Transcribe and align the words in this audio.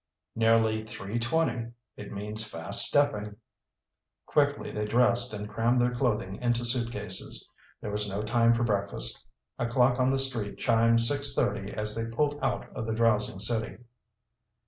"Nearer 0.35 0.83
three 0.83 1.19
twenty. 1.19 1.73
It 1.95 2.11
means 2.11 2.43
fast 2.43 2.87
stepping." 2.87 3.35
Quickly 4.25 4.71
they 4.71 4.85
dressed 4.85 5.31
and 5.31 5.47
crammed 5.47 5.79
their 5.79 5.93
clothing 5.93 6.37
into 6.41 6.65
suitcases. 6.65 7.47
There 7.81 7.91
was 7.91 8.09
no 8.09 8.23
time 8.23 8.55
for 8.55 8.63
breakfast. 8.63 9.27
A 9.59 9.67
clock 9.67 9.99
on 9.99 10.09
the 10.09 10.17
street 10.17 10.57
chimed 10.57 11.01
six 11.01 11.35
thirty 11.35 11.71
as 11.71 11.93
they 11.93 12.09
pulled 12.09 12.39
out 12.41 12.67
of 12.75 12.87
the 12.87 12.93
drowsing 12.95 13.37
city. 13.37 13.77